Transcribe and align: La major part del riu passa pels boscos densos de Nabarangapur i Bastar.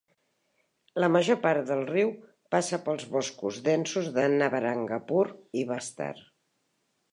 La 1.03 1.09
major 1.15 1.37
part 1.43 1.67
del 1.71 1.83
riu 1.89 2.13
passa 2.55 2.79
pels 2.87 3.05
boscos 3.17 3.61
densos 3.69 4.09
de 4.17 4.25
Nabarangapur 4.39 5.23
i 5.65 5.69
Bastar. 5.75 6.13